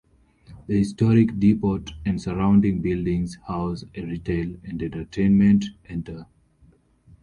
The 0.65 0.79
historic 0.79 1.37
depot 1.39 1.83
and 2.07 2.19
surrounding 2.19 2.81
buildings 2.81 3.35
house 3.45 3.85
a 3.93 4.01
retail 4.03 4.55
and 4.63 4.81
entertainment 4.81 5.65
center. 5.87 6.25